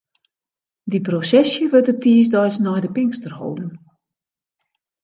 Dy 0.91 0.99
prosesje 1.07 1.63
wurdt 1.71 1.89
de 1.89 1.95
tiisdeis 2.03 2.55
nei 2.63 2.81
de 2.83 2.89
Pinkster 2.95 3.33
holden. 3.39 3.71